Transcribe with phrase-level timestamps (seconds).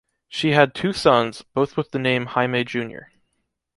[0.29, 3.11] She had two sons, both with the name Jaime Jr.